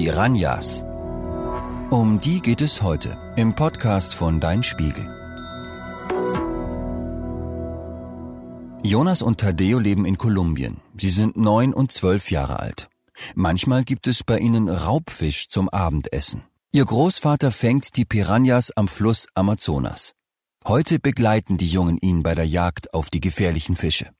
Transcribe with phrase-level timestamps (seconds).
[0.00, 0.84] Piranhas.
[1.90, 5.04] Um die geht es heute im Podcast von Dein Spiegel.
[8.84, 10.76] Jonas und Taddeo leben in Kolumbien.
[10.96, 12.88] Sie sind neun und zwölf Jahre alt.
[13.34, 16.44] Manchmal gibt es bei ihnen Raubfisch zum Abendessen.
[16.70, 20.12] Ihr Großvater fängt die Piranhas am Fluss Amazonas.
[20.64, 24.10] Heute begleiten die Jungen ihn bei der Jagd auf die gefährlichen Fische.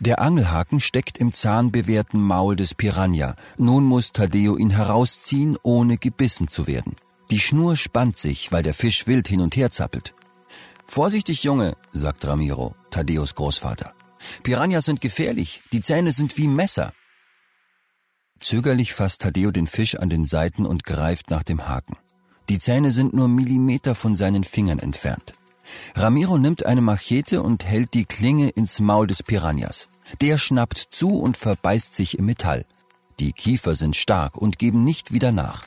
[0.00, 3.36] Der Angelhaken steckt im zahnbewehrten Maul des Piranha.
[3.58, 6.96] Nun muss Taddeo ihn herausziehen, ohne gebissen zu werden.
[7.30, 10.14] Die Schnur spannt sich, weil der Fisch wild hin und her zappelt.
[10.86, 13.92] Vorsichtig, Junge, sagt Ramiro, Taddeos Großvater.
[14.42, 16.92] Piranhas sind gefährlich, die Zähne sind wie Messer.
[18.40, 21.98] Zögerlich fasst Taddeo den Fisch an den Seiten und greift nach dem Haken.
[22.48, 25.34] Die Zähne sind nur Millimeter von seinen Fingern entfernt.
[25.94, 29.88] Ramiro nimmt eine Machete und hält die Klinge ins Maul des Piranhas.
[30.20, 32.64] Der schnappt zu und verbeißt sich im Metall.
[33.20, 35.64] Die Kiefer sind stark und geben nicht wieder nach.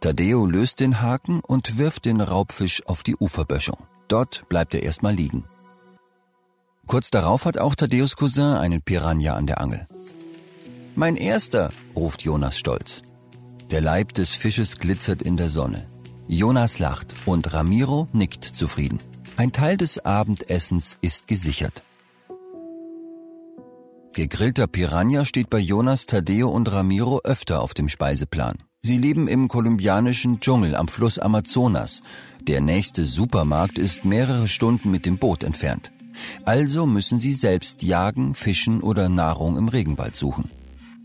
[0.00, 3.78] Taddeo löst den Haken und wirft den Raubfisch auf die Uferböschung.
[4.08, 5.44] Dort bleibt er erstmal liegen.
[6.86, 9.88] Kurz darauf hat auch Taddeos Cousin einen Piranha an der Angel.
[10.94, 13.02] Mein erster, ruft Jonas stolz.
[13.70, 15.88] Der Leib des Fisches glitzert in der Sonne.
[16.28, 18.98] Jonas lacht und Ramiro nickt zufrieden.
[19.36, 21.84] Ein Teil des Abendessens ist gesichert.
[24.12, 28.56] Gegrillter Piranha steht bei Jonas, Tadeo und Ramiro öfter auf dem Speiseplan.
[28.82, 32.02] Sie leben im kolumbianischen Dschungel am Fluss Amazonas.
[32.42, 35.92] Der nächste Supermarkt ist mehrere Stunden mit dem Boot entfernt.
[36.44, 40.50] Also müssen sie selbst jagen, fischen oder Nahrung im Regenwald suchen.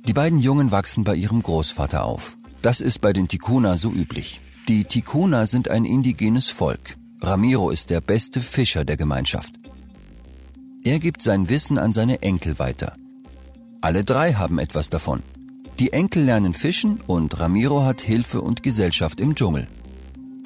[0.07, 2.37] Die beiden Jungen wachsen bei ihrem Großvater auf.
[2.63, 4.41] Das ist bei den Tikuna so üblich.
[4.67, 6.95] Die Tikuna sind ein indigenes Volk.
[7.19, 9.55] Ramiro ist der beste Fischer der Gemeinschaft.
[10.83, 12.93] Er gibt sein Wissen an seine Enkel weiter.
[13.81, 15.23] Alle drei haben etwas davon.
[15.79, 19.67] Die Enkel lernen fischen und Ramiro hat Hilfe und Gesellschaft im Dschungel.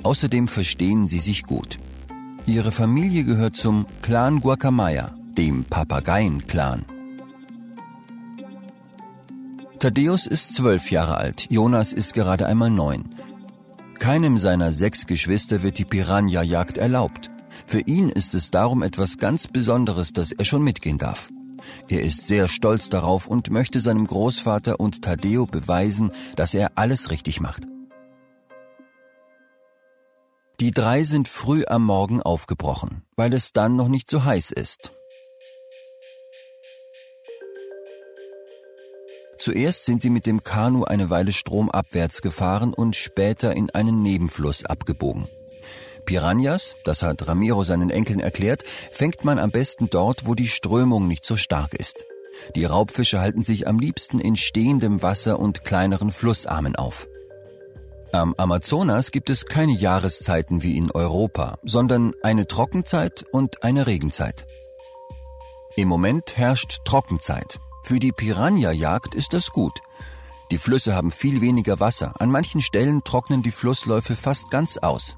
[0.03, 1.78] Außerdem verstehen sie sich gut.
[2.45, 6.85] Ihre Familie gehört zum Clan Guacamaya, dem Papageien-Clan.
[9.79, 13.14] Thaddeus ist zwölf Jahre alt, Jonas ist gerade einmal neun.
[14.00, 17.31] Keinem seiner sechs Geschwister wird die Piranha-Jagd erlaubt.
[17.66, 21.29] Für ihn ist es darum etwas ganz Besonderes, dass er schon mitgehen darf.
[21.88, 27.11] Er ist sehr stolz darauf und möchte seinem Großvater und Taddeo beweisen, dass er alles
[27.11, 27.63] richtig macht.
[30.59, 34.94] Die drei sind früh am Morgen aufgebrochen, weil es dann noch nicht so heiß ist.
[39.45, 44.66] Zuerst sind sie mit dem Kanu eine Weile stromabwärts gefahren und später in einen Nebenfluss
[44.66, 45.28] abgebogen.
[46.03, 51.07] Piranhas, das hat Ramiro seinen Enkeln erklärt, fängt man am besten dort, wo die Strömung
[51.07, 52.07] nicht so stark ist.
[52.56, 57.07] Die Raubfische halten sich am liebsten in stehendem Wasser und kleineren Flussarmen auf.
[58.12, 64.47] Am Amazonas gibt es keine Jahreszeiten wie in Europa, sondern eine Trockenzeit und eine Regenzeit.
[65.75, 67.59] Im Moment herrscht Trockenzeit.
[67.85, 69.79] Für die Piranha-Jagd ist das gut.
[70.50, 72.19] Die Flüsse haben viel weniger Wasser.
[72.19, 75.18] An manchen Stellen trocknen die Flussläufe fast ganz aus.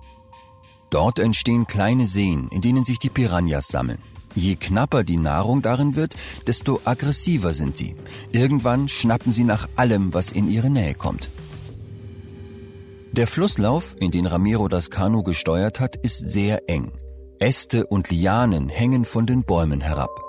[0.89, 3.99] Dort entstehen kleine Seen, in denen sich die Piranhas sammeln.
[4.35, 7.95] Je knapper die Nahrung darin wird, desto aggressiver sind sie.
[8.33, 11.29] Irgendwann schnappen sie nach allem, was in ihre Nähe kommt.
[13.13, 16.91] Der Flusslauf, in den Ramiro das Kanu gesteuert hat, ist sehr eng.
[17.39, 20.26] Äste und Lianen hängen von den Bäumen herab.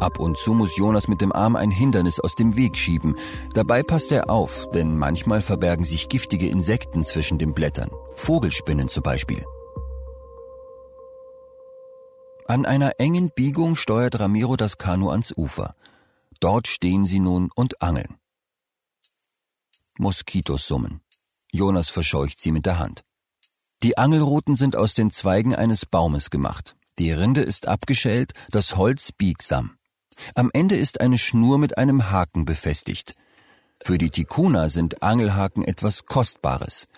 [0.00, 3.16] Ab und zu muss Jonas mit dem Arm ein Hindernis aus dem Weg schieben.
[3.52, 7.90] Dabei passt er auf, denn manchmal verbergen sich giftige Insekten zwischen den Blättern.
[8.16, 9.44] Vogelspinnen zum Beispiel.
[12.46, 15.76] An einer engen Biegung steuert Ramiro das Kanu ans Ufer.
[16.40, 18.16] Dort stehen sie nun und angeln.
[19.98, 21.02] Moskitos summen.
[21.52, 23.04] Jonas verscheucht sie mit der Hand.
[23.82, 26.74] Die Angelruten sind aus den Zweigen eines Baumes gemacht.
[26.98, 29.76] Die Rinde ist abgeschält, das Holz biegsam.
[30.34, 33.14] Am Ende ist eine Schnur mit einem Haken befestigt.
[33.82, 36.88] Für die Tikuna sind Angelhaken etwas Kostbares.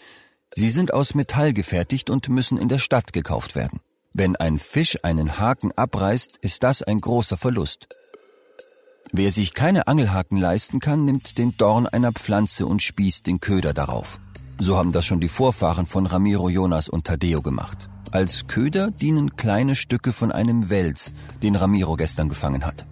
[0.55, 3.81] Sie sind aus Metall gefertigt und müssen in der Stadt gekauft werden.
[4.13, 7.89] Wenn ein Fisch einen Haken abreißt, ist das ein großer Verlust.
[9.13, 13.73] Wer sich keine Angelhaken leisten kann, nimmt den Dorn einer Pflanze und spießt den Köder
[13.73, 14.19] darauf.
[14.59, 17.89] So haben das schon die Vorfahren von Ramiro Jonas und Tadeo gemacht.
[18.11, 22.87] Als Köder dienen kleine Stücke von einem Wels, den Ramiro gestern gefangen hat.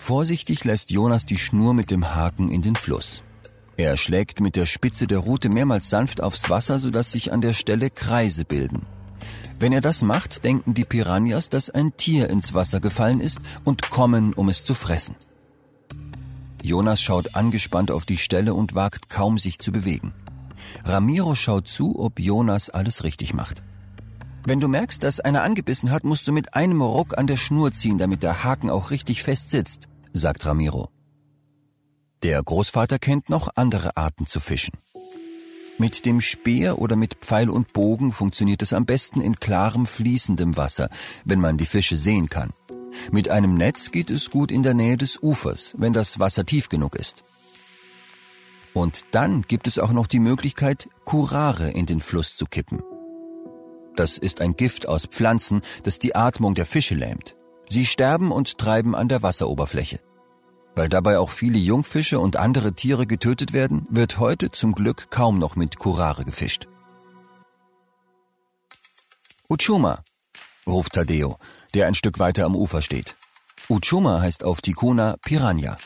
[0.00, 3.22] Vorsichtig lässt Jonas die Schnur mit dem Haken in den Fluss.
[3.76, 7.52] Er schlägt mit der Spitze der Rute mehrmals sanft aufs Wasser, sodass sich an der
[7.52, 8.86] Stelle Kreise bilden.
[9.60, 13.90] Wenn er das macht, denken die Piranhas, dass ein Tier ins Wasser gefallen ist und
[13.90, 15.16] kommen, um es zu fressen.
[16.62, 20.12] Jonas schaut angespannt auf die Stelle und wagt kaum sich zu bewegen.
[20.82, 23.62] Ramiro schaut zu, ob Jonas alles richtig macht.
[24.44, 27.72] Wenn du merkst, dass einer angebissen hat, musst du mit einem Ruck an der Schnur
[27.74, 30.90] ziehen, damit der Haken auch richtig fest sitzt, sagt Ramiro.
[32.22, 34.74] Der Großvater kennt noch andere Arten zu fischen.
[35.78, 40.58] Mit dem Speer oder mit Pfeil und Bogen funktioniert es am besten in klarem, fließendem
[40.58, 40.90] Wasser,
[41.24, 42.52] wenn man die Fische sehen kann.
[43.10, 46.68] Mit einem Netz geht es gut in der Nähe des Ufers, wenn das Wasser tief
[46.68, 47.24] genug ist.
[48.74, 52.82] Und dann gibt es auch noch die Möglichkeit, Curare in den Fluss zu kippen.
[53.96, 57.36] Das ist ein Gift aus Pflanzen, das die Atmung der Fische lähmt.
[57.72, 60.00] Sie sterben und treiben an der Wasseroberfläche.
[60.74, 65.38] Weil dabei auch viele Jungfische und andere Tiere getötet werden, wird heute zum Glück kaum
[65.38, 66.66] noch mit Curare gefischt.
[69.48, 70.02] Uchuma,
[70.66, 71.38] ruft Tadeo,
[71.74, 73.16] der ein Stück weiter am Ufer steht.
[73.68, 75.76] Uchuma heißt auf Tikuna Piranha.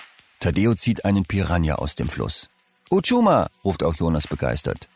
[0.40, 2.48] Tadeo zieht einen Piranha aus dem Fluss.
[2.90, 4.88] Uchuma, ruft auch Jonas begeistert.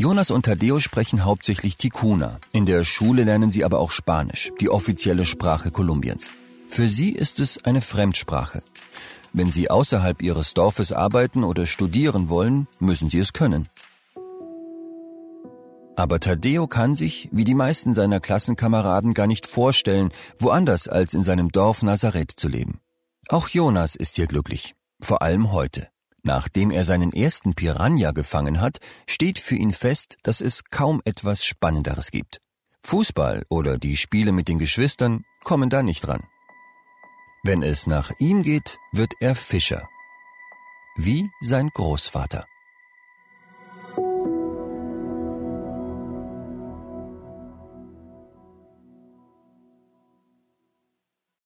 [0.00, 2.38] Jonas und Tadeo sprechen hauptsächlich Tikuna.
[2.52, 6.30] In der Schule lernen sie aber auch Spanisch, die offizielle Sprache Kolumbiens.
[6.68, 8.62] Für sie ist es eine Fremdsprache.
[9.32, 13.66] Wenn sie außerhalb ihres Dorfes arbeiten oder studieren wollen, müssen sie es können.
[15.96, 21.24] Aber Tadeo kann sich, wie die meisten seiner Klassenkameraden, gar nicht vorstellen, woanders als in
[21.24, 22.78] seinem Dorf Nazareth zu leben.
[23.28, 25.88] Auch Jonas ist hier glücklich, vor allem heute.
[26.22, 31.44] Nachdem er seinen ersten Piranha gefangen hat, steht für ihn fest, dass es kaum etwas
[31.44, 32.40] Spannenderes gibt.
[32.82, 36.26] Fußball oder die Spiele mit den Geschwistern kommen da nicht dran.
[37.44, 39.88] Wenn es nach ihm geht, wird er Fischer.
[40.96, 42.46] Wie sein Großvater.